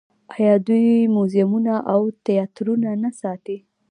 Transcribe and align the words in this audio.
آیا 0.35 0.55
دوی 0.67 0.87
موزیمونه 1.15 1.75
او 1.93 2.01
تیاترونه 2.25 2.91
نه 3.03 3.09
ساتي؟ 3.19 3.57